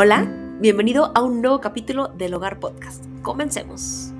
[0.00, 0.28] Hola,
[0.60, 3.04] bienvenido a un nuevo capítulo del Hogar Podcast.
[3.20, 4.12] Comencemos.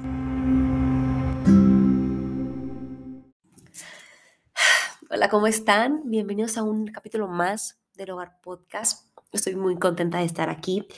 [5.09, 6.03] Hola, ¿cómo están?
[6.11, 9.07] Bienvenidos a un capítulo más del Hogar Podcast.
[9.31, 10.89] Estoy muy contenta de estar aquí.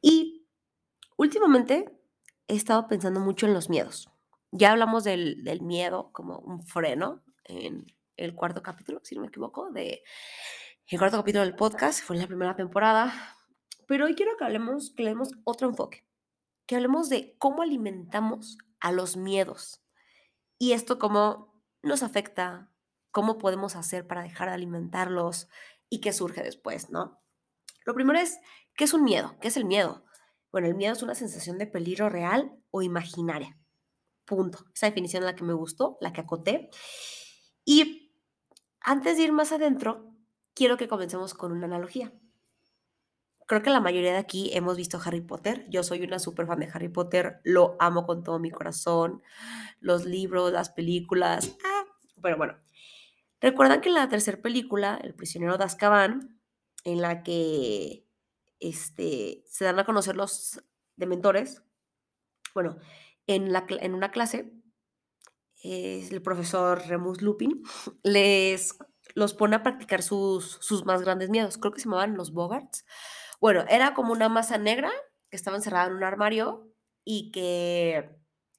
[0.00, 0.46] Y
[1.16, 1.92] últimamente
[2.46, 4.08] he estado pensando mucho en los miedos.
[4.52, 9.72] Ya hablamos del, miedo como un freno en el cuarto capítulo, si no me equivoco,
[9.72, 10.04] de
[10.86, 13.12] el cuarto capítulo del podcast, fue en la primera temporada,
[13.86, 16.06] pero hoy quiero que hablemos, que le demos otro enfoque,
[16.66, 19.82] que hablemos de cómo alimentamos a los miedos
[20.58, 22.70] y esto cómo nos afecta,
[23.10, 25.48] cómo podemos hacer para dejar de alimentarlos
[25.88, 27.20] y qué surge después, ¿no?
[27.84, 28.38] Lo primero es,
[28.76, 29.36] ¿qué es un miedo?
[29.40, 30.04] ¿Qué es el miedo?
[30.52, 33.58] Bueno, el miedo es una sensación de peligro real o imaginaria.
[34.24, 34.64] Punto.
[34.74, 36.70] Esa definición es la que me gustó, la que acoté.
[37.64, 38.14] Y
[38.80, 40.14] antes de ir más adentro,
[40.54, 42.12] quiero que comencemos con una analogía
[43.46, 45.66] creo que la mayoría de aquí hemos visto Harry Potter.
[45.68, 49.22] Yo soy una súper fan de Harry Potter, lo amo con todo mi corazón.
[49.80, 51.56] Los libros, las películas.
[51.64, 51.84] Ah,
[52.20, 52.56] pero bueno,
[53.40, 56.40] recuerdan que en la tercera película, El prisionero de Azkaban,
[56.84, 58.06] en la que
[58.60, 60.62] este, se dan a conocer los
[60.96, 61.62] dementores,
[62.54, 62.78] bueno,
[63.26, 64.52] en, la, en una clase,
[65.62, 67.62] el profesor Remus Lupin
[68.02, 68.76] les
[69.14, 71.58] los pone a practicar sus, sus más grandes miedos.
[71.58, 72.84] Creo que se llamaban los Bogarts
[73.42, 74.92] bueno, era como una masa negra
[75.28, 76.72] que estaba encerrada en un armario
[77.04, 78.08] y que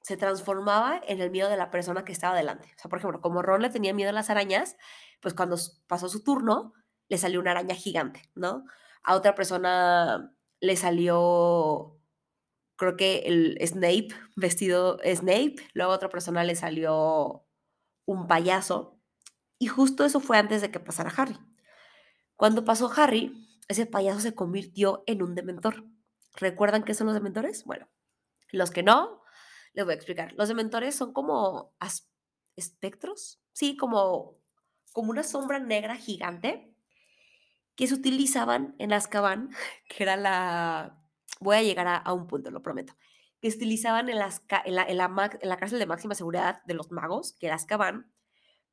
[0.01, 2.67] se transformaba en el miedo de la persona que estaba delante.
[2.75, 4.75] O sea, por ejemplo, como Ron le tenía miedo a las arañas,
[5.21, 5.55] pues cuando
[5.87, 6.73] pasó su turno,
[7.07, 8.65] le salió una araña gigante, ¿no?
[9.03, 11.97] A otra persona le salió,
[12.75, 17.45] creo que el Snape, vestido Snape, luego a otra persona le salió
[18.05, 18.99] un payaso,
[19.59, 21.39] y justo eso fue antes de que pasara Harry.
[22.35, 23.31] Cuando pasó Harry,
[23.67, 25.85] ese payaso se convirtió en un dementor.
[26.35, 27.63] ¿Recuerdan qué son los dementores?
[27.65, 27.87] Bueno,
[28.49, 29.21] los que no,
[29.73, 30.33] les voy a explicar.
[30.33, 31.75] Los dementores son como
[32.55, 34.39] espectros, sí, como,
[34.91, 36.75] como una sombra negra gigante
[37.75, 39.49] que se utilizaban en Azkaban,
[39.89, 40.99] que era la...
[41.39, 42.95] Voy a llegar a, un punto, lo prometo.
[43.41, 46.61] Que se utilizaban en, las, en, la, en, la, en la cárcel de máxima seguridad
[46.65, 48.13] de los magos, que era Azkaban,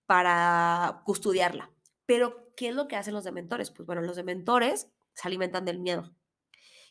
[0.07, 1.71] para custodiarla.
[2.11, 3.71] Pero, ¿qué es lo que hacen los dementores?
[3.71, 6.13] Pues bueno, los dementores se alimentan del miedo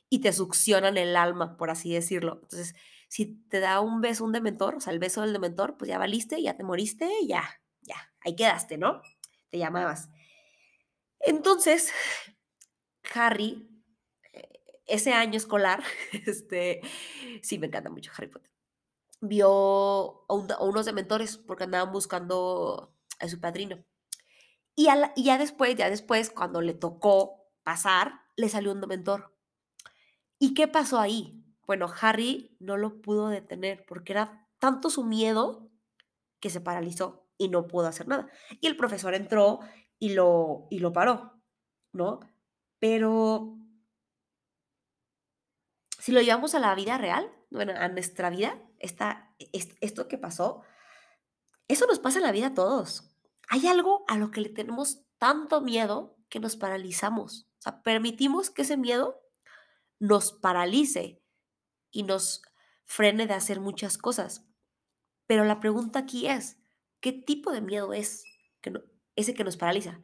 [0.07, 2.39] y te succionan el alma, por así decirlo.
[2.41, 2.73] Entonces,
[3.09, 5.97] si te da un beso un dementor, o sea, el beso del dementor, pues ya
[5.97, 7.43] valiste, ya te moriste, ya,
[7.81, 9.01] ya, ahí quedaste, ¿no?
[9.49, 10.09] Te llamabas.
[11.19, 11.91] Entonces,
[13.13, 13.69] Harry,
[14.31, 15.83] eh, ese año escolar,
[16.27, 16.79] este,
[17.41, 18.53] sí, me encanta mucho Harry Potter,
[19.19, 23.83] vio a, unos dementores porque andaban buscando a su padrino.
[24.79, 29.35] Y, ya después, ya después, cuando le tocó pasar, le salió un dementor.
[30.39, 31.43] ¿Y qué pasó ahí?
[31.67, 35.69] Bueno, Harry no lo pudo detener porque era tanto su miedo
[36.39, 38.29] que se paralizó y no pudo hacer nada.
[38.61, 39.59] Y el profesor entró
[39.99, 41.33] y lo, y lo paró,
[41.91, 42.21] ¿no?
[42.79, 43.57] Pero
[45.97, 49.35] si lo llevamos a la vida real, bueno, a nuestra vida, esta,
[49.81, 50.61] esto que pasó,
[51.67, 53.08] eso nos pasa en la vida a todos
[53.49, 57.49] hay algo a lo que le tenemos tanto miedo que nos paralizamos.
[57.57, 59.21] O sea, permitimos que ese miedo
[59.97, 61.21] nos paralice
[61.91, 62.43] y nos
[62.85, 64.45] frene de hacer muchas cosas.
[65.25, 66.57] Pero la pregunta aquí es,
[67.01, 68.23] ¿qué tipo de miedo es
[69.15, 69.99] ese que nos paraliza?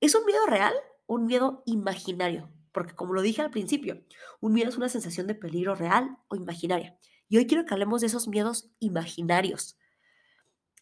[0.00, 0.74] ¿Es un miedo real
[1.06, 2.50] o un miedo imaginario?
[2.72, 4.04] Porque como lo dije al principio,
[4.40, 6.98] un miedo es una sensación de peligro real o imaginaria.
[7.28, 9.78] Y hoy quiero que hablemos de esos miedos imaginarios.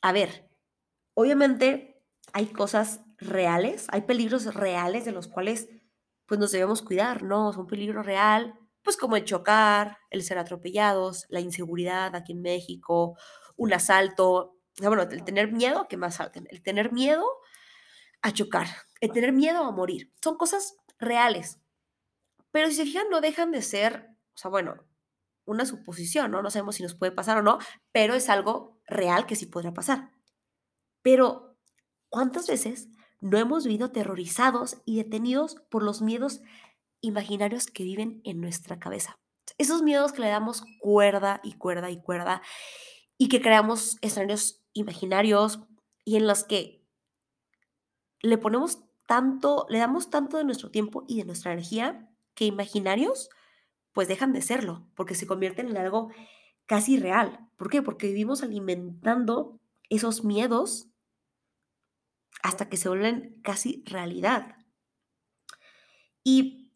[0.01, 0.49] A ver,
[1.15, 1.96] obviamente
[2.33, 5.69] hay cosas reales, hay peligros reales de los cuales
[6.27, 7.51] pues nos debemos cuidar, ¿no?
[7.51, 12.43] Es un peligro real, pues como el chocar, el ser atropellados, la inseguridad aquí en
[12.43, 13.17] México,
[13.57, 17.25] un asalto, bueno, el tener miedo, que más salten, el tener miedo
[18.23, 18.67] a chocar,
[19.01, 21.61] el tener miedo a morir, son cosas reales.
[22.51, 24.77] Pero si se fijan, no dejan de ser, o sea, bueno,
[25.47, 26.43] una suposición, ¿no?
[26.43, 27.59] No sabemos si nos puede pasar o no,
[27.93, 30.11] pero es algo real que sí podrá pasar.
[31.03, 31.56] Pero
[32.09, 32.89] ¿Cuántas veces
[33.21, 36.41] no hemos vivido aterrorizados y detenidos por los miedos
[37.01, 39.17] imaginarios que viven en nuestra cabeza?
[39.59, 42.43] Esos miedos que le damos cuerda y cuerda y cuerda
[43.19, 45.61] y que creamos escenarios imaginarios
[46.05, 46.85] y en los que
[48.21, 53.31] le ponemos tanto, le damos tanto de nuestro tiempo y de nuestra energía que imaginarios
[53.93, 56.11] pues dejan de serlo porque se convierten en algo
[56.67, 57.49] casi real.
[57.57, 57.83] ¿Por qué?
[57.83, 60.89] Porque vivimos alimentando esos miedos
[62.43, 64.57] hasta que se vuelven casi realidad.
[66.23, 66.73] Y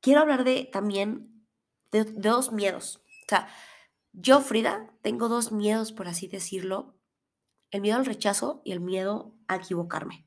[0.00, 1.46] quiero hablar de también
[1.92, 3.02] de, de dos miedos.
[3.26, 3.48] O sea,
[4.12, 6.96] yo, Frida, tengo dos miedos, por así decirlo.
[7.70, 10.26] El miedo al rechazo y el miedo a equivocarme.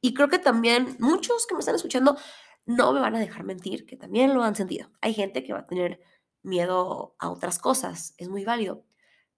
[0.00, 2.16] Y creo que también muchos que me están escuchando
[2.64, 4.90] no me van a dejar mentir, que también lo han sentido.
[5.00, 6.00] Hay gente que va a tener
[6.42, 8.84] miedo a otras cosas, es muy válido.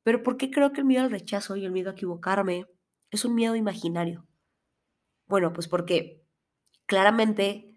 [0.02, 2.66] Pero ¿por qué creo que el miedo al rechazo y el miedo a equivocarme
[3.14, 4.26] es un miedo imaginario?
[5.26, 6.24] Bueno, pues porque
[6.86, 7.74] claramente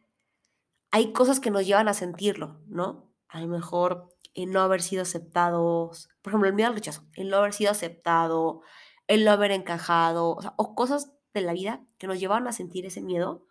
[0.91, 3.13] hay cosas que nos llevan a sentirlo, ¿no?
[3.27, 7.29] A lo mejor en no haber sido aceptados, por ejemplo, el miedo al rechazo, el
[7.29, 8.61] no haber sido aceptado,
[9.07, 12.85] el no haber encajado, o, o cosas de la vida que nos llevan a sentir
[12.85, 13.45] ese miedo,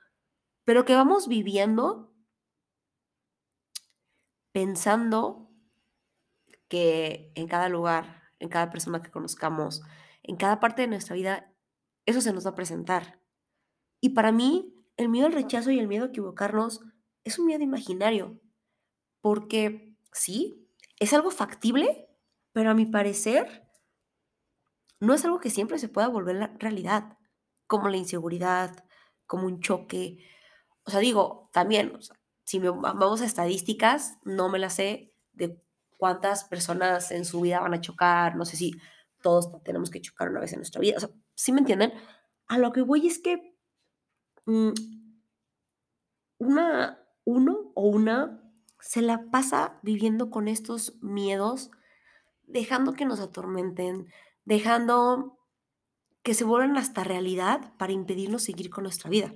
[0.65, 2.13] pero que vamos viviendo
[4.53, 5.51] pensando
[6.69, 9.83] que en cada lugar, en cada persona que conozcamos,
[10.23, 11.53] en cada parte de nuestra vida,
[12.07, 13.21] eso se nos va a presentar.
[14.01, 16.81] Y para mí, el miedo al rechazo y el miedo a equivocarnos
[17.25, 18.41] es un miedo imaginario,
[19.21, 22.09] porque sí, es algo factible,
[22.53, 23.69] pero a mi parecer
[25.01, 27.19] no es algo que siempre se pueda volver la realidad,
[27.67, 28.85] como la inseguridad,
[29.27, 30.25] como un choque.
[30.85, 31.99] O sea, digo, también,
[32.45, 35.61] si vamos a estadísticas, no me las sé de
[35.99, 38.73] cuántas personas en su vida van a chocar, no sé si
[39.21, 41.93] todos tenemos que chocar una vez en nuestra vida, o sea, ¿sí me entienden?
[42.49, 43.57] A lo que voy es que
[44.47, 44.73] mm,
[46.39, 48.43] una, uno o una
[48.81, 51.71] se la pasa viviendo con estos miedos,
[52.45, 54.13] dejando que nos atormenten,
[54.45, 55.39] dejando
[56.23, 59.33] que se vuelvan hasta realidad para impedirnos seguir con nuestra vida.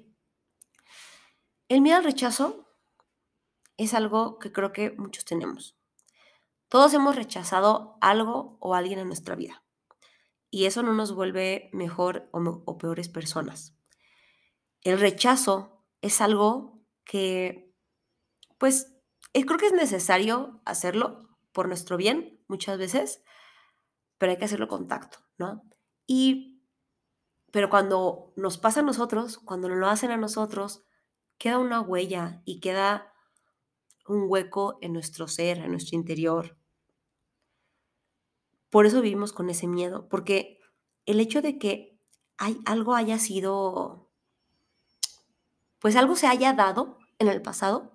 [1.69, 2.67] El miedo al rechazo
[3.77, 5.77] es algo que creo que muchos tenemos.
[6.69, 9.63] Todos hemos rechazado algo o alguien en nuestra vida
[10.51, 13.77] y eso no nos vuelve mejor o, peores personas.
[14.83, 17.73] El rechazo es algo que,
[18.59, 18.97] pues,
[19.33, 23.23] eh, creo que es necesario hacerlo por nuestro bien muchas veces,
[24.19, 25.63] pero hay que hacerlo con tacto, ¿no?
[26.07, 26.63] Y,
[27.53, 30.85] pero cuando nos pasa a nosotros, cuando nos lo hacen a nosotros,
[31.39, 33.13] queda una huella y queda
[34.07, 36.60] un hueco en nuestro ser, en nuestro interior,
[38.71, 40.61] por eso vivimos con ese miedo, porque
[41.05, 41.99] el hecho de que
[42.39, 44.09] hay, algo haya sido,
[45.81, 47.93] pues algo se haya dado en el pasado,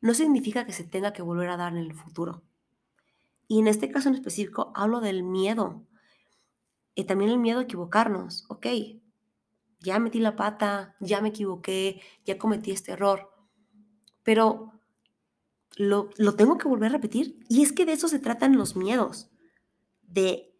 [0.00, 2.42] no significa que se tenga que volver a dar en el futuro.
[3.46, 5.86] Y en este caso en específico hablo del miedo.
[6.94, 8.44] Y también el miedo a equivocarnos.
[8.48, 8.66] Ok,
[9.80, 13.30] ya metí la pata, ya me equivoqué, ya cometí este error.
[14.22, 14.72] Pero
[15.76, 17.38] lo, lo tengo que volver a repetir.
[17.48, 19.30] Y es que de eso se tratan los miedos
[20.16, 20.50] de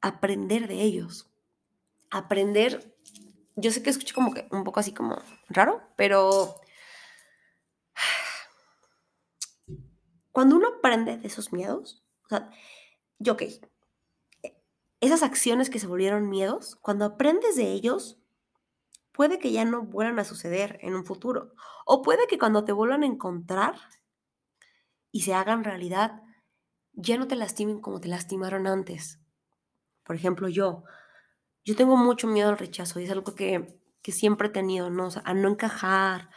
[0.00, 1.30] aprender de ellos.
[2.10, 2.96] Aprender,
[3.54, 6.58] yo sé que escuché como que un poco así como raro, pero
[10.32, 12.50] cuando uno aprende de esos miedos, o sea,
[13.18, 13.42] yo ok,
[15.00, 18.18] esas acciones que se volvieron miedos, cuando aprendes de ellos,
[19.12, 21.52] puede que ya no vuelvan a suceder en un futuro.
[21.84, 23.76] O puede que cuando te vuelvan a encontrar
[25.12, 26.22] y se hagan realidad,
[26.98, 29.20] ya no te lastimen como te lastimaron antes.
[30.04, 30.82] Por ejemplo, yo,
[31.64, 35.08] yo tengo mucho miedo al rechazo y es algo que, que siempre he tenido, ¿no?
[35.24, 36.28] a no encajar,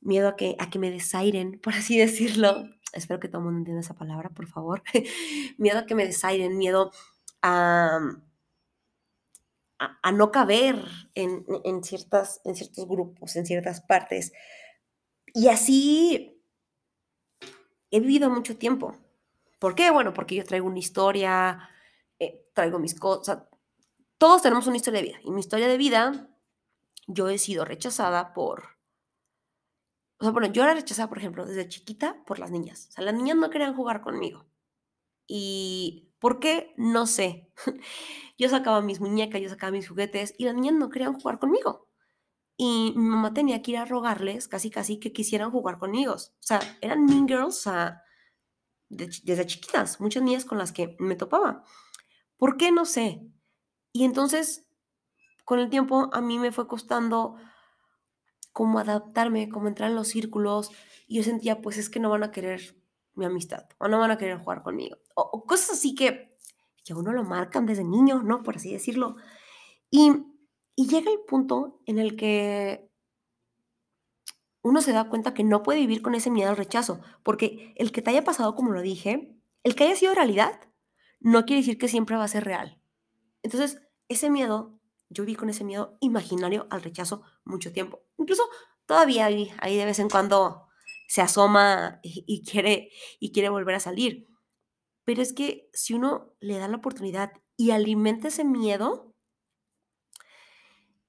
[0.00, 2.64] miedo a que, a que me desairen, por así decirlo.
[2.92, 4.82] Espero que todo el mundo entienda esa palabra, por favor.
[5.58, 6.90] miedo a que me desairen, miedo
[7.40, 8.00] a,
[9.78, 14.32] a, no caber en, en, ciertas, en ciertos grupos, en ciertas partes.
[15.34, 16.42] Y así
[17.92, 18.96] he vivido mucho tiempo.
[19.60, 19.90] ¿Por qué?
[19.90, 21.68] Bueno, porque yo traigo una historia,
[22.18, 23.44] eh, traigo mis cosas.
[24.18, 25.18] Todos tenemos una historia de vida.
[25.22, 26.30] Y mi historia de vida,
[27.06, 28.80] yo he sido rechazada por...
[30.18, 32.88] O sea, bueno, yo era rechazada, por ejemplo, desde chiquita por las niñas.
[32.88, 34.46] O sea, las niñas no querían jugar conmigo.
[35.26, 36.72] ¿Y por qué?
[36.76, 37.52] No sé.
[38.38, 41.88] Yo sacaba mis muñecas, yo sacaba mis juguetes y las niñas no querían jugar conmigo.
[42.56, 46.14] Y mi mamá tenía que ir a rogarles casi casi que quisieran jugar conmigo.
[46.14, 48.02] O sea, eran mean girls, o sea,
[48.90, 51.64] desde chiquitas, muchas niñas con las que me topaba.
[52.36, 52.72] ¿Por qué?
[52.72, 53.22] No sé.
[53.92, 54.66] Y entonces,
[55.44, 57.36] con el tiempo, a mí me fue costando
[58.52, 60.70] como adaptarme, como entrar en los círculos,
[61.06, 62.76] y yo sentía, pues es que no van a querer
[63.14, 66.36] mi amistad, o no van a querer jugar conmigo, o, cosas así que,
[66.84, 68.42] que a uno lo marcan desde niño, ¿no?
[68.42, 69.16] Por así decirlo.
[69.90, 70.12] Y,
[70.74, 72.89] y llega el punto en el que
[74.62, 77.92] uno se da cuenta que no puede vivir con ese miedo al rechazo, porque el
[77.92, 80.60] que te haya pasado, como lo dije, el que haya sido realidad,
[81.20, 82.80] no quiere decir que siempre va a ser real.
[83.42, 88.02] Entonces, ese miedo, yo viví con ese miedo imaginario al rechazo mucho tiempo.
[88.18, 88.42] Incluso
[88.86, 90.66] todavía ahí, ahí de vez en cuando
[91.08, 94.28] se asoma y, quiere, y quiere volver a salir.
[95.04, 99.14] Pero es que si uno le da la oportunidad y alimenta ese miedo,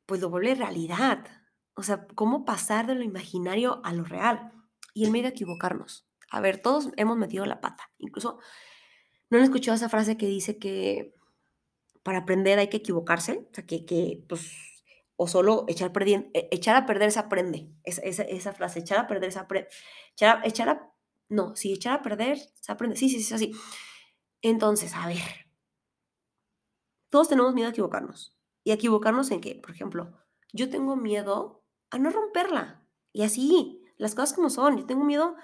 [0.06, 1.41] pues lo vuelve realidad.
[1.74, 4.52] O sea, cómo pasar de lo imaginario a lo real.
[4.94, 6.08] Y el miedo a equivocarnos.
[6.30, 7.92] A ver, todos hemos metido la pata.
[7.98, 8.40] Incluso,
[9.30, 11.14] ¿no han escuchado esa frase que dice que
[12.04, 13.48] para aprender hay que equivocarse?
[13.52, 14.52] O sea, que, que pues,
[15.16, 15.92] o solo echar,
[16.34, 17.70] e, a perder se aprende.
[17.84, 19.70] Esa, esa, frase, echar a perder se aprende.
[20.14, 20.94] Echar echar a,
[21.30, 22.96] no, si echar a perder se aprende.
[22.96, 23.52] Sí, sí, sí, así.
[24.42, 25.52] Entonces, a ver,
[27.10, 28.36] todos tenemos miedo a equivocarnos.
[28.64, 29.56] ¿Y a equivocarnos en qué?
[29.56, 30.18] Por ejemplo,
[30.54, 31.61] yo tengo miedo
[31.92, 32.84] a no romperla.
[33.14, 34.78] Y así, las cosas como son.
[34.78, 35.36] Yo tengo miedo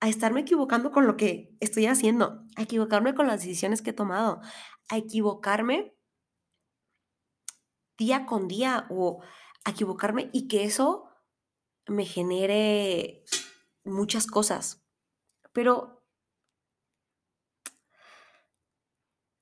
[0.00, 3.94] a estarme equivocando con lo que estoy haciendo, a equivocarme con las decisiones que he
[3.94, 4.40] tomado,
[4.88, 5.96] a equivocarme
[7.96, 9.22] día con día o
[9.64, 11.08] a equivocarme y que eso
[11.86, 13.24] me genere
[13.84, 14.84] muchas cosas.
[15.52, 16.04] Pero,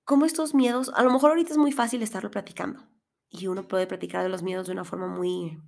[0.05, 2.87] como estos miedos, a lo mejor ahorita es muy fácil estarlo platicando
[3.29, 5.61] y uno puede platicar de los miedos de una forma muy,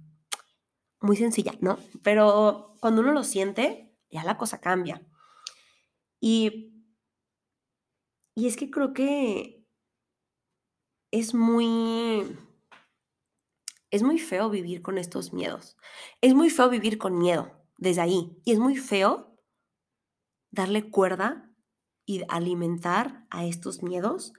[1.01, 1.79] muy sencilla, ¿no?
[2.03, 5.03] Pero cuando uno lo siente, ya la cosa cambia.
[6.21, 6.73] Y,
[8.35, 9.67] y es que creo que
[11.11, 12.37] es muy,
[13.91, 15.77] es muy feo vivir con estos miedos.
[16.21, 18.41] Es muy feo vivir con miedo desde ahí.
[18.45, 19.39] Y es muy feo
[20.51, 21.51] darle cuerda
[22.07, 24.33] y alimentar a estos miedos.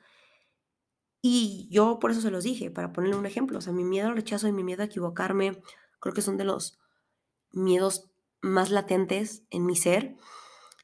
[1.21, 3.57] Y yo por eso se los dije, para ponerle un ejemplo.
[3.57, 5.61] O sea, mi miedo al rechazo y mi miedo a equivocarme,
[5.99, 6.79] creo que son de los
[7.51, 8.09] miedos
[8.41, 10.15] más latentes en mi ser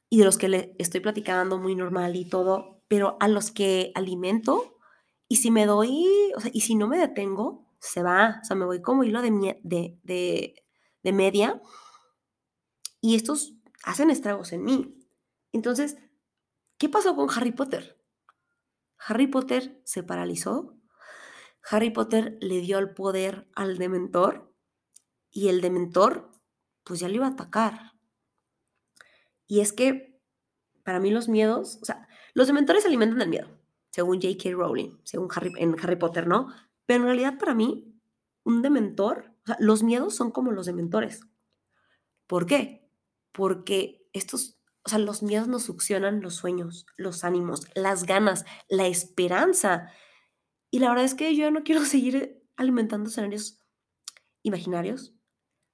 [0.09, 3.91] y de los que le estoy platicando muy normal y todo, pero a los que
[3.95, 4.77] alimento
[5.27, 8.55] y si me doy, o sea, y si no me detengo, se va, o sea,
[8.55, 10.63] me voy como hilo de, de, de,
[11.01, 11.61] de media
[13.01, 14.95] y estos hacen estragos en mí.
[15.51, 15.97] Entonces,
[16.77, 17.99] ¿qué pasó con Harry Potter?
[18.97, 20.77] Harry Potter se paralizó,
[21.69, 24.52] Harry Potter le dio el poder al dementor
[25.33, 26.31] y el dementor
[26.85, 27.93] pues ya le iba a atacar.
[29.47, 30.21] Y es que
[30.83, 33.47] para mí los miedos, o sea, los dementores alimentan el miedo,
[33.89, 34.51] según J.K.
[34.51, 36.53] Rowling, según Harry, en Harry Potter, ¿no?
[36.85, 37.99] Pero en realidad para mí,
[38.43, 41.21] un dementor, o sea, los miedos son como los dementores.
[42.27, 42.89] ¿Por qué?
[43.31, 48.87] Porque estos, o sea, los miedos nos succionan los sueños, los ánimos, las ganas, la
[48.87, 49.91] esperanza.
[50.69, 53.59] Y la verdad es que yo no quiero seguir alimentando escenarios
[54.43, 55.13] imaginarios,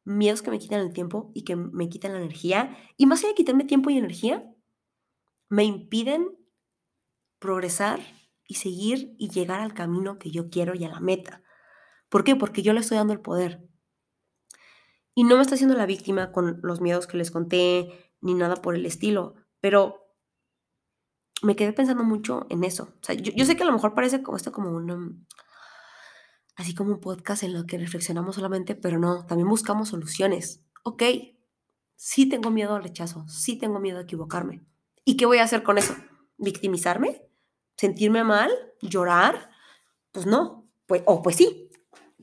[0.03, 2.77] miedos que me quitan el tiempo y que me quitan la energía.
[2.97, 4.51] Y más allá de quitarme tiempo y energía,
[5.49, 6.29] me impiden
[7.39, 7.99] progresar
[8.47, 11.43] y seguir y llegar al camino que yo quiero y a la meta.
[12.09, 12.35] ¿Por qué?
[12.35, 13.67] Porque yo le estoy dando el poder.
[15.13, 18.55] Y no me está haciendo la víctima con los miedos que les conté ni nada
[18.55, 20.15] por el estilo, pero
[21.41, 22.95] me quedé pensando mucho en eso.
[23.01, 25.25] O sea, yo, yo sé que a lo mejor parece como esto como un
[26.59, 30.61] así como un podcast en lo que reflexionamos solamente, pero no, también buscamos soluciones.
[30.83, 31.03] Ok,
[31.95, 34.61] sí tengo miedo al rechazo, sí tengo miedo a equivocarme.
[35.05, 35.95] ¿Y qué voy a hacer con eso?
[36.37, 37.25] ¿Victimizarme?
[37.77, 38.51] ¿Sentirme mal?
[38.81, 39.49] ¿Llorar?
[40.11, 41.71] Pues no, pues, o pues sí,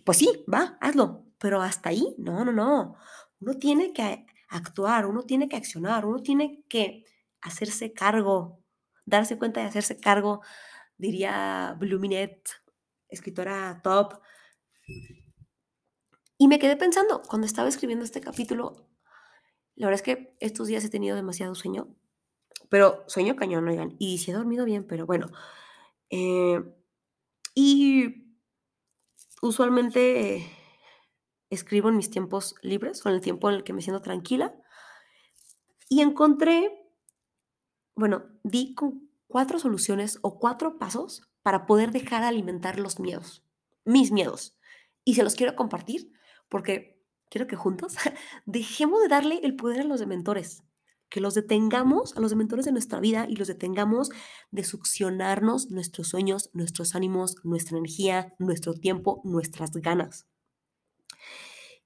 [0.05, 2.95] pues sí, va, hazlo, pero hasta ahí, no, no, no.
[3.41, 7.07] Uno tiene que actuar, uno tiene que accionar, uno tiene que
[7.41, 8.61] hacerse cargo,
[9.07, 10.43] darse cuenta de hacerse cargo,
[10.99, 12.67] diría Bluminet
[13.09, 14.21] escritora top.
[16.39, 18.89] Y me quedé pensando, cuando estaba escribiendo este capítulo,
[19.75, 21.89] la verdad es que estos días he tenido demasiado sueño,
[22.69, 25.31] pero sueño cañón, y si he dormido bien, pero bueno.
[26.11, 26.63] Eh,
[27.55, 28.37] y
[29.43, 30.47] usualmente
[31.51, 34.55] escribo en mis tiempos libres o en el tiempo en el que me siento tranquila.
[35.89, 36.71] Y encontré,
[37.95, 38.75] bueno, di
[39.29, 43.45] cuatro soluciones o cuatro pasos para poder dejar de alimentar los miedos,
[43.85, 44.56] mis miedos.
[45.07, 46.13] Y se los quiero compartir
[46.51, 47.97] porque quiero que juntos
[48.45, 50.63] dejemos de darle el poder a los dementores,
[51.09, 54.11] que los detengamos a los dementores de nuestra vida y los detengamos
[54.51, 60.27] de succionarnos nuestros sueños, nuestros ánimos, nuestra energía, nuestro tiempo, nuestras ganas.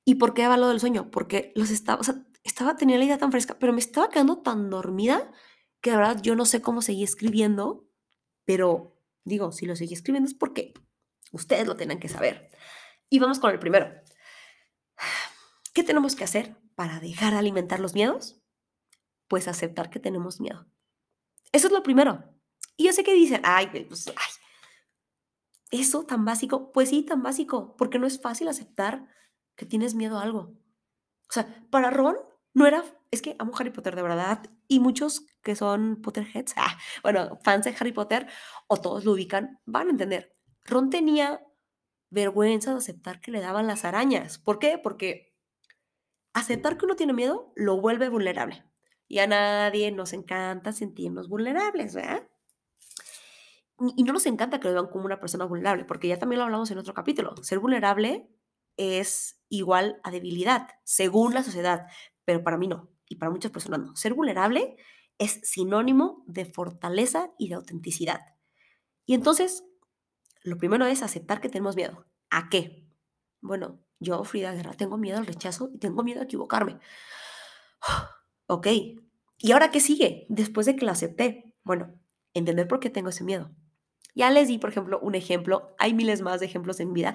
[0.04, 1.12] ¿Y por qué hablo del sueño?
[1.12, 2.04] Porque los estaba, o
[2.42, 5.30] estaba, tenía la idea tan fresca, pero me estaba quedando tan dormida
[5.80, 7.86] que la verdad yo no sé cómo seguir escribiendo,
[8.44, 10.74] pero Digo, si lo sigue escribiendo es porque
[11.32, 12.50] ustedes lo tienen que saber.
[13.10, 13.92] Y vamos con el primero.
[15.74, 18.40] ¿Qué tenemos que hacer para dejar de alimentar los miedos?
[19.28, 20.66] Pues aceptar que tenemos miedo.
[21.52, 22.24] Eso es lo primero.
[22.76, 24.32] Y yo sé que dicen, ay, pues, ay,
[25.70, 26.72] eso tan básico.
[26.72, 29.06] Pues sí, tan básico, porque no es fácil aceptar
[29.56, 30.54] que tienes miedo a algo.
[31.28, 32.16] O sea, para Ron,
[32.54, 36.78] no era, es que amo Harry Potter de verdad y muchos que son Potterheads, ah,
[37.02, 38.26] bueno, fans de Harry Potter
[38.66, 40.36] o todos lo ubican, van a entender.
[40.64, 41.40] Ron tenía
[42.10, 44.38] vergüenza de aceptar que le daban las arañas.
[44.38, 44.78] ¿Por qué?
[44.78, 45.34] Porque
[46.32, 48.64] aceptar que uno tiene miedo lo vuelve vulnerable.
[49.08, 52.28] Y a nadie nos encanta sentirnos vulnerables, ¿verdad?
[53.96, 56.44] Y no nos encanta que lo vean como una persona vulnerable, porque ya también lo
[56.44, 57.34] hablamos en otro capítulo.
[57.42, 58.28] Ser vulnerable
[58.76, 61.86] es igual a debilidad, según la sociedad,
[62.24, 63.96] pero para mí no, y para muchas personas no.
[63.96, 64.76] Ser vulnerable
[65.18, 68.20] es sinónimo de fortaleza y de autenticidad.
[69.06, 69.64] Y entonces,
[70.42, 72.06] lo primero es aceptar que tenemos miedo.
[72.30, 72.86] ¿A qué?
[73.40, 76.78] Bueno, yo, Frida Guerra, tengo miedo al rechazo y tengo miedo a equivocarme.
[78.46, 78.66] ok.
[79.38, 80.26] ¿Y ahora qué sigue?
[80.28, 81.54] Después de que lo acepté.
[81.64, 81.94] Bueno,
[82.34, 83.50] entender por qué tengo ese miedo.
[84.14, 85.74] Ya les di, por ejemplo, un ejemplo.
[85.78, 87.14] Hay miles más de ejemplos en vida.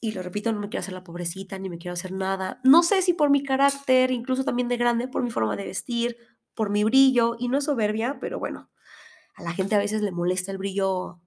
[0.00, 2.60] Y lo repito, no me quiero hacer la pobrecita, ni me quiero hacer nada.
[2.64, 6.16] No sé si por mi carácter, incluso también de grande, por mi forma de vestir,
[6.54, 7.36] por mi brillo.
[7.38, 8.70] Y no es soberbia, pero bueno,
[9.34, 11.20] a la gente a veces le molesta el brillo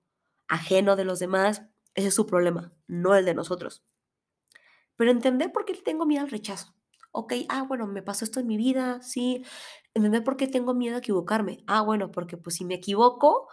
[0.48, 1.64] ajeno de los demás.
[1.96, 3.84] Ese es su problema, no el de nosotros.
[4.96, 6.76] Pero entender por qué tengo miedo al rechazo.
[7.12, 9.44] Ok, ah, bueno, me pasó esto en mi vida, sí.
[9.94, 11.64] Entender por qué tengo miedo a equivocarme.
[11.68, 13.48] Ah, bueno, porque pues si me equivoco,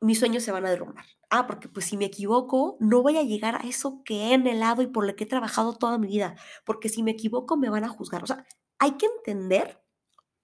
[0.00, 1.04] mis sueños se van a derrumbar.
[1.30, 4.82] Ah, porque pues si me equivoco, no voy a llegar a eso que he anhelado
[4.82, 6.36] y por lo que he trabajado toda mi vida.
[6.64, 8.22] Porque si me equivoco, me van a juzgar.
[8.22, 8.46] O sea,
[8.78, 9.82] hay que entender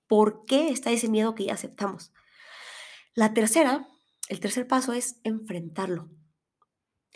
[0.09, 2.13] por qué está ese miedo que ya aceptamos.
[3.15, 3.87] La tercera,
[4.31, 6.09] el tercer paso es enfrentarlo.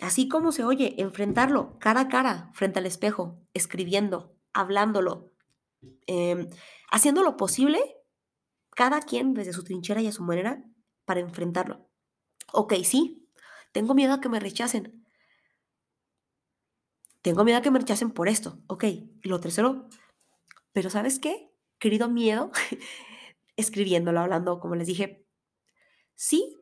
[0.01, 5.33] Así como se oye, enfrentarlo cara a cara, frente al espejo, escribiendo, hablándolo,
[6.09, 6.51] eh,
[6.91, 7.79] haciendo lo posible,
[8.71, 10.65] cada quien desde su trinchera y a su manera,
[11.05, 11.89] para enfrentarlo.
[12.53, 13.31] Ok, sí,
[13.71, 15.07] tengo miedo a que me rechacen.
[17.23, 18.59] Tengo miedo a que me rechacen por esto.
[18.67, 18.87] Ok,
[19.23, 19.89] lo tercero,
[20.73, 21.53] pero ¿sabes qué?
[21.79, 22.51] Querido miedo,
[23.57, 25.25] escribiéndolo, hablando, como les dije,
[26.17, 26.61] sí,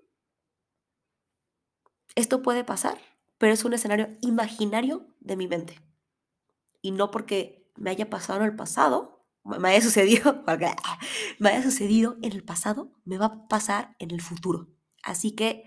[2.15, 2.99] esto puede pasar,
[3.39, 5.81] pero es un escenario imaginario de mi mente.
[6.81, 10.45] Y no porque me haya pasado en el pasado, me haya sucedido,
[11.39, 14.69] me haya sucedido en el pasado, me va a pasar en el futuro.
[15.03, 15.65] Así que,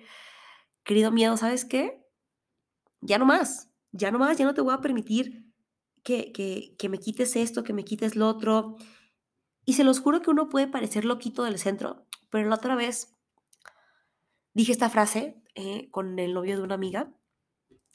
[0.83, 2.05] querido miedo, ¿sabes qué?
[3.01, 5.51] Ya no más, ya no más, ya no te voy a permitir
[6.03, 8.77] que, que, que me quites esto, que me quites lo otro.
[9.65, 13.15] Y se los juro que uno puede parecer loquito del centro, pero la otra vez
[14.53, 17.11] dije esta frase eh, con el novio de una amiga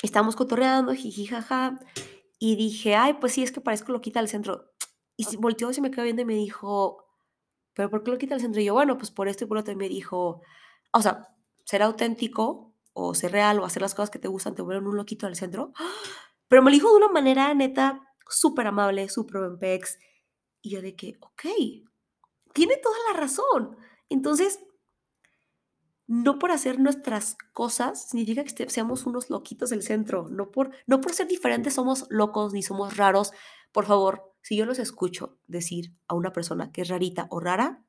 [0.02, 1.78] estábamos cotorreando, jiji, jaja,
[2.38, 4.72] y dije, ay, pues sí, es que parezco lo quita del centro.
[5.16, 7.04] Y se volteó y se me quedó viendo y me dijo,
[7.74, 8.60] ¿pero por qué lo quita del centro?
[8.62, 9.72] Y yo, bueno, pues por esto y por otro.
[9.72, 10.40] Y me dijo,
[10.92, 11.28] o sea,
[11.66, 14.96] ser auténtico o ser real o hacer las cosas que te gustan te vuelven un
[14.96, 15.72] loquito del centro.
[16.48, 19.98] Pero me lo dijo de una manera neta súper amable, súper pex.
[20.62, 21.44] Y yo de que, ok,
[22.54, 23.76] tiene toda la razón.
[24.08, 24.60] Entonces,
[26.10, 30.26] no por hacer nuestras cosas significa que seamos unos loquitos del centro.
[30.28, 33.30] No por, no por ser diferentes somos locos ni somos raros.
[33.70, 37.84] Por favor, si yo los escucho decir a una persona que es rarita o rara,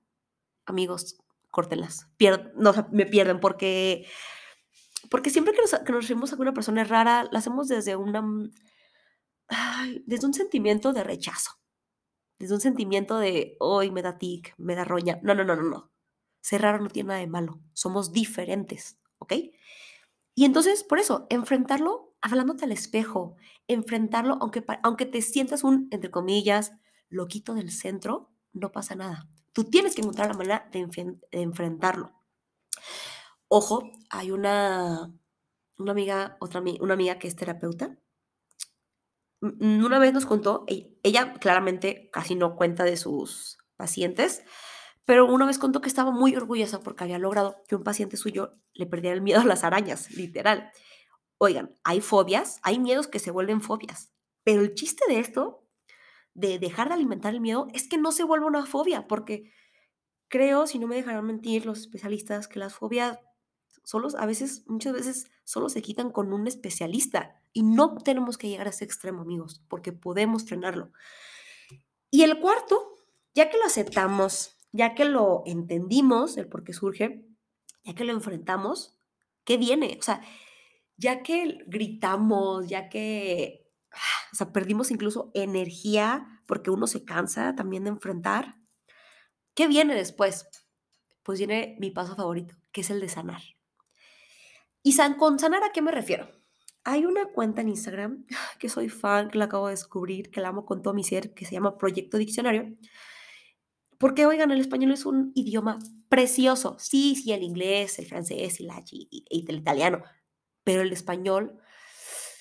[0.68, 1.18] amigos,
[1.50, 2.10] córtenlas.
[2.56, 4.06] no, me pierden porque,
[5.10, 8.24] porque siempre que nos, que nos referimos a una persona rara, la hacemos desde, una,
[10.06, 11.54] desde un sentimiento de rechazo.
[12.38, 15.20] Desde un sentimiento de, hoy me da tic, me da roña.
[15.24, 15.92] No, no, no, no, no.
[16.42, 17.62] Ser raro no tiene nada de malo.
[17.74, 19.34] Somos diferentes, ¿ok?
[20.36, 23.36] Y entonces, por eso, enfrentarlo hablándote al espejo,
[23.68, 26.74] enfrentarlo, aunque, aunque te sientas un, entre comillas,
[27.10, 29.28] loquito del centro, no pasa nada.
[29.54, 30.88] Tú tienes que encontrar la manera de,
[31.32, 32.14] enfrentarlo.
[33.48, 35.12] Ojo, hay una,
[35.78, 37.98] una amiga, otra una amiga que es terapeuta.
[39.42, 44.44] Una vez nos contó, ella claramente casi no cuenta de sus pacientes,
[45.12, 48.54] pero una vez contó que estaba muy orgullosa porque había logrado que un paciente suyo
[48.72, 50.72] le perdiera el miedo a las arañas, literal.
[51.38, 54.14] Oigan, hay fobias, hay miedos que se vuelven fobias,
[54.46, 55.68] pero el chiste de esto,
[56.34, 59.52] de dejar de alimentar el miedo, es que no se vuelva una fobia, porque
[60.30, 63.20] creo, si no me dejarán mentir los especialistas, que las fobias
[63.84, 68.48] solo, a veces, muchas veces, solo se quitan con un especialista y no tenemos que
[68.48, 70.94] llegar a ese extremo, amigos, porque podemos frenarlo.
[72.10, 72.96] Y el cuarto,
[73.36, 77.26] ya que lo aceptamos, ya que lo entendimos, el por qué surge,
[77.84, 78.98] ya que lo enfrentamos,
[79.44, 79.98] ¿qué viene?
[80.00, 80.22] O sea,
[80.98, 83.68] ya que gritamos, ya que,
[84.32, 88.56] o sea, perdimos incluso energía porque uno se cansa también de enfrentar,
[89.54, 90.48] ¿qué viene después?
[91.24, 93.42] Pues viene mi paso favorito, que es el de sanar.
[94.84, 96.30] ¿Y san, con sanar a qué me refiero?
[96.84, 98.26] Hay una cuenta en Instagram
[98.60, 101.34] que soy fan, que la acabo de descubrir, que la amo con todo mi ser,
[101.34, 102.76] que se llama Proyecto Diccionario.
[104.02, 105.78] Porque, oigan, el español es un idioma
[106.10, 106.76] precioso.
[106.80, 108.68] Sí, sí, el inglés, el francés y,
[109.30, 110.04] el italiano.
[110.64, 111.60] Pero el español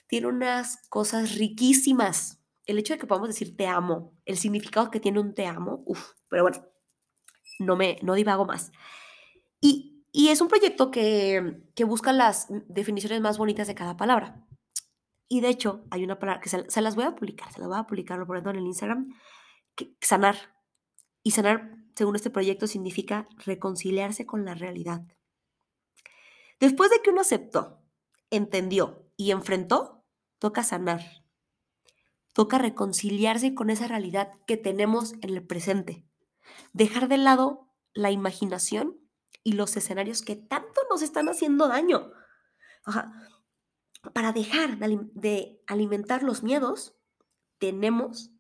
[0.09, 2.43] tiene unas cosas riquísimas.
[2.65, 5.83] El hecho de que podamos decir te amo, el significado que tiene un te amo,
[5.85, 6.67] uff, pero bueno,
[7.59, 8.73] no me, no divago más.
[9.61, 14.47] Y, y es un proyecto que, que, busca las definiciones más bonitas de cada palabra.
[15.29, 17.79] Y de hecho, hay una palabra que se, las voy a publicar, se las voy
[17.79, 19.15] a publicar, lo poniendo en el Instagram,
[20.01, 20.37] sanar.
[21.23, 25.03] Y sanar, según este proyecto, significa reconciliarse con la realidad.
[26.59, 27.83] Después de que uno aceptó,
[28.31, 30.05] entendió y enfrentó,
[30.39, 31.03] toca sanar.
[32.33, 36.07] Toca reconciliarse con esa realidad que tenemos en el presente.
[36.73, 38.97] Dejar de lado la imaginación
[39.43, 42.13] y los escenarios que tanto nos están haciendo daño.
[44.15, 46.97] Para dejar de alimentar los miedos,
[47.59, 48.31] tenemos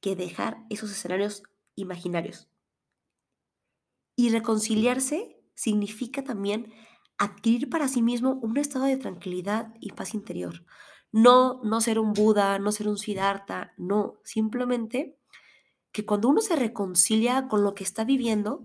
[0.00, 1.42] que dejar esos escenarios
[1.74, 2.48] imaginarios.
[4.16, 6.72] Y reconciliarse significa también
[7.18, 10.64] adquirir para sí mismo un estado de tranquilidad y paz interior.
[11.12, 15.18] No, no ser un Buda, no ser un Siddhartha, no, simplemente
[15.92, 18.64] que cuando uno se reconcilia con lo que está viviendo,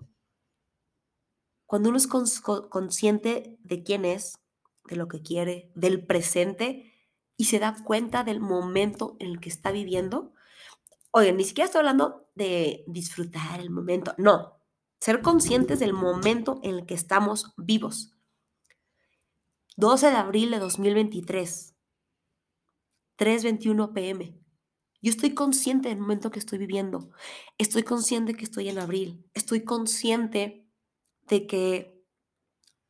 [1.67, 4.39] cuando uno es consciente de quién es,
[4.85, 6.91] de lo que quiere, del presente
[7.37, 10.33] y se da cuenta del momento en el que está viviendo,
[11.11, 14.59] oye, ni siquiera estoy hablando de disfrutar el momento, no,
[14.99, 18.15] ser conscientes del momento en el que estamos vivos.
[19.77, 21.75] 12 de abril de 2023,
[23.17, 24.39] 3.21 pm.
[25.01, 27.11] Yo estoy consciente del momento que estoy viviendo.
[27.57, 29.25] Estoy consciente que estoy en abril.
[29.33, 30.67] Estoy consciente
[31.27, 32.03] de que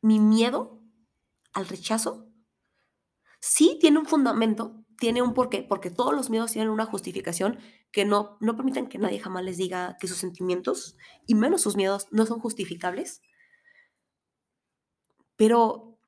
[0.01, 0.81] mi miedo
[1.53, 2.27] al rechazo
[3.39, 7.59] sí tiene un fundamento, tiene un porqué, porque todos los miedos tienen una justificación
[7.91, 11.75] que no, no permiten que nadie jamás les diga que sus sentimientos, y menos sus
[11.75, 13.21] miedos, no son justificables.
[15.35, 15.99] Pero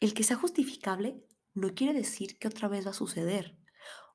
[0.00, 3.56] el que sea justificable no quiere decir que otra vez va a suceder.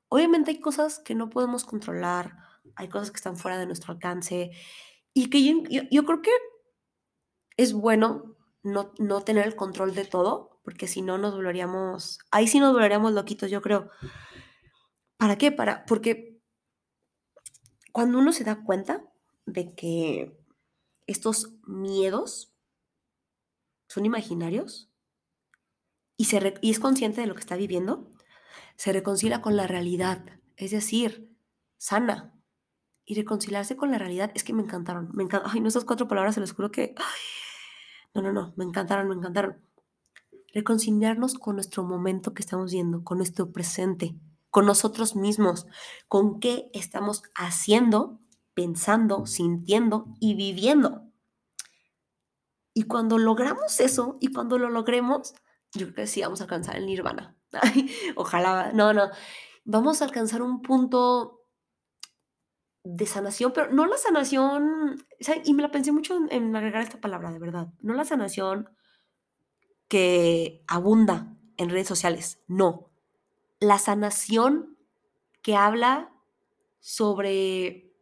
[0.08, 2.36] Obviamente hay cosas que no podemos controlar,
[2.76, 4.50] hay cosas que están fuera de nuestro alcance
[5.12, 6.30] y que yo, yo creo que
[7.56, 12.46] es bueno no, no, tener el control de todo, porque si no nos volveríamos, ahí
[12.46, 13.90] sí nos volveríamos loquitos, yo creo.
[15.16, 15.52] ¿Para qué?
[15.52, 16.37] Para, porque
[17.98, 19.02] cuando uno se da cuenta
[19.44, 20.40] de que
[21.08, 22.54] estos miedos
[23.88, 24.88] son imaginarios
[26.16, 28.08] y, se, y es consciente de lo que está viviendo,
[28.76, 30.24] se reconcilia con la realidad,
[30.56, 31.36] es decir,
[31.76, 32.40] sana.
[33.04, 35.10] Y reconciliarse con la realidad es que me encantaron.
[35.12, 35.26] Me.
[35.46, 36.94] Ay, no, esas cuatro palabras se les juro que.
[38.14, 39.60] no, no, no, me encantaron, me encantaron.
[40.54, 44.14] Reconciliarnos con nuestro momento que estamos viendo, con nuestro presente,
[44.50, 45.66] con nosotros mismos,
[46.08, 48.20] con qué estamos haciendo,
[48.54, 51.04] pensando, sintiendo y viviendo.
[52.74, 55.34] Y cuando logramos eso y cuando lo logremos,
[55.72, 57.36] yo creo que sí vamos a alcanzar el nirvana.
[58.16, 59.10] ojalá, no, no.
[59.64, 61.38] Vamos a alcanzar un punto
[62.84, 65.04] de sanación, pero no la sanación,
[65.44, 68.70] y me la pensé mucho en, agregar esta palabra, de verdad, no la sanación
[69.88, 72.87] que abunda en redes sociales, no,
[73.60, 74.76] la sanación
[75.42, 76.12] que habla
[76.80, 77.92] sobre,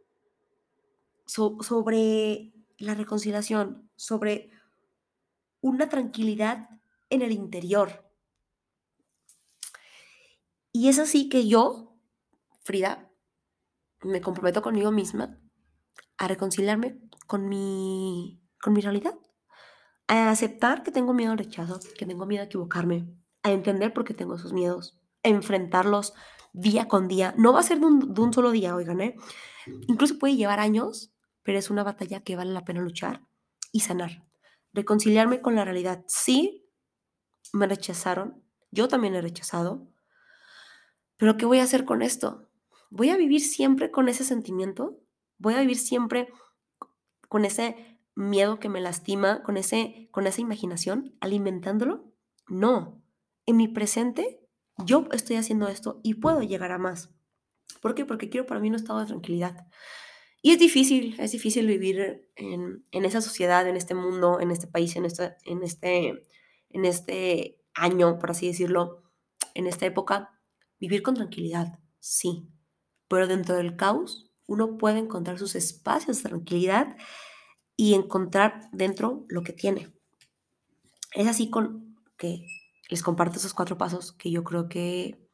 [1.26, 4.50] sobre la reconciliación, sobre
[5.60, 6.68] una tranquilidad
[7.10, 8.06] en el interior,
[10.76, 11.96] y es así que yo,
[12.62, 13.10] Frida,
[14.02, 15.40] me comprometo conmigo misma
[16.18, 19.18] a reconciliarme con mi, con mi realidad,
[20.06, 23.08] a aceptar que tengo miedo al rechazo, que tengo miedo a equivocarme,
[23.42, 24.95] a entender por qué tengo esos miedos,
[25.28, 26.14] enfrentarlos
[26.52, 27.34] día con día.
[27.36, 29.16] No va a ser de un, solo día, oigan, ¿eh?
[29.88, 31.12] Incluso puede llevar años,
[31.42, 33.22] pero es una batalla que vale la pena luchar
[33.72, 34.24] y sanar.
[34.72, 36.04] Reconciliarme con la realidad.
[36.08, 36.66] Sí,
[37.52, 39.86] me rechazaron, yo también he rechazado,
[41.16, 42.48] pero ¿qué voy a hacer con esto?
[42.90, 45.00] ¿Voy a vivir siempre con ese sentimiento?
[45.38, 46.32] ¿Voy a vivir siempre
[47.28, 52.12] con ese miedo que me lastima, con, ese, con esa imaginación, alimentándolo?
[52.48, 53.02] No.
[53.44, 54.45] En mi presente,
[54.84, 57.10] yo estoy haciendo esto y puedo llegar a más.
[57.80, 58.04] ¿Por qué?
[58.04, 59.66] Porque quiero para mí un estado de tranquilidad.
[60.42, 64.66] Y es difícil, es difícil vivir en, en esa sociedad, en este mundo, en este
[64.66, 66.26] país, en, esta, en, este,
[66.70, 69.02] en este año, por así decirlo,
[69.54, 70.36] en esta época,
[70.78, 72.50] Vivir con tranquilidad, sí,
[73.08, 76.96] pero dentro del caos uno puede encontrar sus espacios de tranquilidad
[77.76, 79.92] y encontrar dentro lo que tiene.
[81.14, 82.46] Es así con que
[82.88, 85.26] les comparto esos cuatro pasos que yo creo que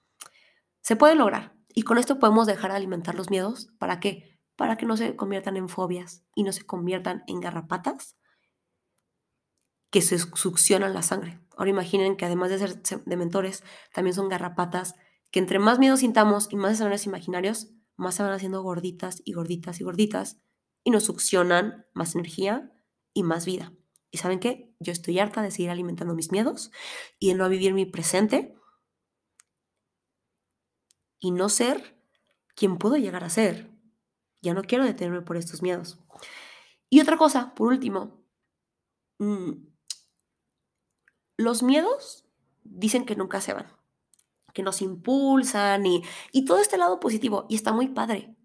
[0.81, 1.55] se pueden lograr.
[1.75, 3.73] Y con esto podemos dejar de alimentar los miedos.
[3.79, 4.39] ¿Para qué?
[4.57, 8.17] Para que no se conviertan en fobias y no se conviertan en garrapatas
[9.91, 11.39] que se succionan la sangre.
[11.57, 13.63] Ahora imaginen que además de ser de mentores,
[13.93, 14.95] también son garrapatas
[15.31, 19.35] que entre más miedo sintamos y más escenarios imaginarios, más se van haciendo gorditas y
[19.35, 20.39] gorditas y gorditas
[20.83, 22.73] y nos succionan más energía
[23.13, 23.73] y más vida.
[24.13, 24.71] ¿Y saben qué?
[24.79, 26.71] Yo estoy harta de seguir alimentando mis miedos
[27.19, 28.55] y de no vivir mi presente
[31.19, 31.99] y no ser
[32.55, 33.71] quien puedo llegar a ser.
[34.43, 35.99] Ya no quiero detenerme por estos miedos.
[36.91, 38.23] Y otra cosa, por último,
[39.19, 39.53] mm,
[41.39, 42.27] los miedos
[42.65, 43.73] dicen que nunca se van,
[44.53, 48.37] que nos impulsan y, y todo este lado positivo y está muy padre.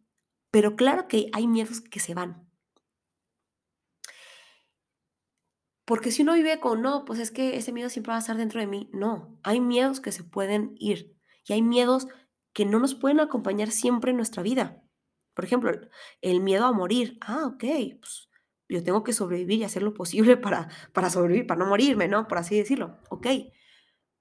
[0.49, 2.46] Pero claro que hay miedos que se van.
[5.87, 8.35] Porque si uno vive con, no, pues es que ese miedo siempre va a estar
[8.35, 8.89] dentro de mí.
[8.91, 12.07] No, hay miedos que se pueden ir y hay miedos
[12.51, 14.83] que no nos pueden acompañar siempre en nuestra vida.
[15.33, 15.71] Por ejemplo,
[16.19, 17.17] el miedo a morir.
[17.21, 17.63] Ah, ok,
[18.01, 18.29] pues
[18.67, 22.27] yo tengo que sobrevivir y hacer lo posible para, para sobrevivir, para no morirme, ¿no?
[22.27, 22.97] Por así decirlo.
[23.09, 23.27] Ok.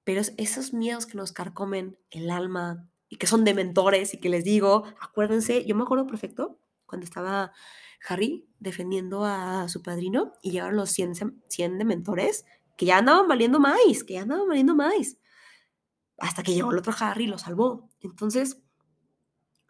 [0.05, 4.29] Pero esos miedos que nos carcomen el alma y que son de mentores y que
[4.29, 7.53] les digo, acuérdense, yo me acuerdo perfecto cuando estaba
[8.09, 12.45] Harry defendiendo a su padrino y llegaron los 100, 100 mentores
[12.77, 15.17] que ya andaban valiendo más, que ya andaban valiendo más.
[16.19, 17.91] Hasta que llegó el otro Harry y lo salvó.
[18.01, 18.63] Entonces,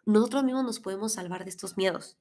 [0.05, 2.17] nosotros mismos nos podemos salvar de estos miedos.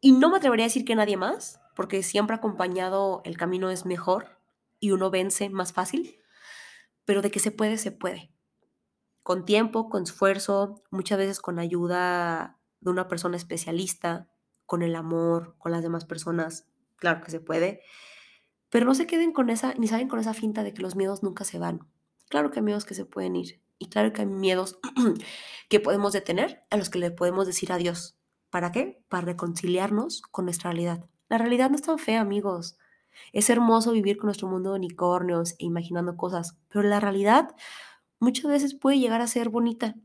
[0.00, 3.86] Y no me atrevería a decir que nadie más, porque siempre acompañado el camino es
[3.86, 4.40] mejor
[4.80, 6.16] y uno vence más fácil,
[7.04, 8.32] pero de que se puede, se puede.
[9.22, 14.28] Con tiempo, con esfuerzo, muchas veces con ayuda de una persona especialista,
[14.66, 16.66] con el amor, con las demás personas,
[16.96, 17.82] claro que se puede.
[18.70, 21.22] Pero no se queden con esa, ni saben con esa finta de que los miedos
[21.22, 21.86] nunca se van.
[22.28, 23.60] Claro que hay miedos que se pueden ir.
[23.78, 24.78] Y claro que hay miedos
[25.68, 28.16] que podemos detener, a los que le podemos decir adiós.
[28.50, 29.02] ¿Para qué?
[29.08, 31.04] Para reconciliarnos con nuestra realidad.
[31.28, 32.78] La realidad no es tan fea, amigos.
[33.32, 37.54] Es hermoso vivir con nuestro mundo de unicornios e imaginando cosas, pero la realidad
[38.20, 39.96] muchas veces puede llegar a ser bonita.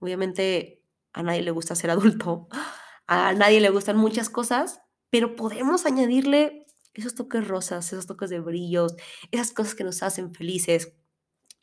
[0.00, 0.82] Obviamente
[1.16, 2.46] a nadie le gusta ser adulto,
[3.08, 8.40] a nadie le gustan muchas cosas, pero podemos añadirle esos toques rosas, esos toques de
[8.40, 8.94] brillos,
[9.30, 10.94] esas cosas que nos hacen felices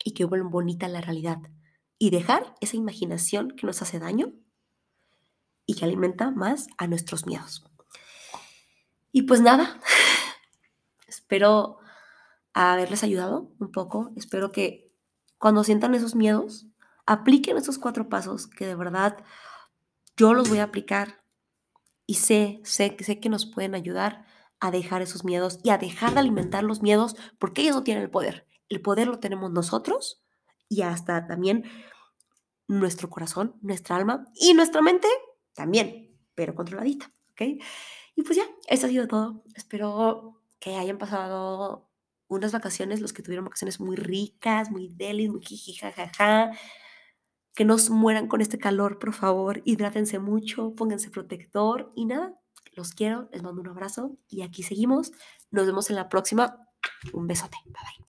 [0.04, 1.38] y que vuelven bonita la realidad.
[1.98, 4.32] Y dejar esa imaginación que nos hace daño
[5.66, 7.64] y que alimenta más a nuestros miedos.
[9.12, 9.80] Y pues nada,
[11.06, 11.78] espero
[12.52, 14.92] haberles ayudado un poco, espero que
[15.38, 16.66] cuando sientan esos miedos,
[17.06, 19.24] apliquen esos cuatro pasos que de verdad
[20.16, 21.24] yo los voy a aplicar
[22.06, 24.26] y sé, sé, sé que nos pueden ayudar
[24.60, 28.02] a dejar esos miedos y a dejar de alimentar los miedos porque ellos no tienen
[28.02, 28.46] el poder.
[28.68, 30.22] El poder lo tenemos nosotros
[30.68, 31.64] y hasta también
[32.66, 35.08] nuestro corazón, nuestra alma y nuestra mente
[35.54, 37.42] también, pero controladita, ¿ok?
[38.16, 39.42] Y pues ya, eso ha sido todo.
[39.54, 41.90] Espero que hayan pasado
[42.28, 46.52] unas vacaciones, los que tuvieron vacaciones muy ricas, muy delis, muy jiji, jajaja.
[47.54, 49.62] Que no mueran con este calor, por favor.
[49.64, 52.34] Hidrátense mucho, pónganse protector y nada.
[52.72, 55.12] Los quiero, les mando un abrazo y aquí seguimos.
[55.50, 56.58] Nos vemos en la próxima.
[57.12, 57.56] Un besote.
[57.66, 58.04] Bye bye.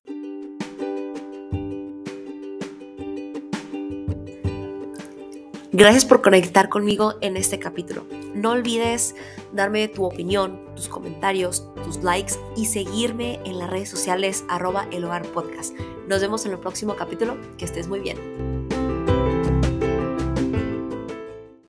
[5.78, 8.08] Gracias por conectar conmigo en este capítulo.
[8.34, 9.14] No olvides
[9.52, 15.04] darme tu opinión, tus comentarios, tus likes y seguirme en las redes sociales arroba el
[15.04, 15.78] hogar podcast.
[16.08, 17.38] Nos vemos en el próximo capítulo.
[17.58, 18.45] Que estés muy bien.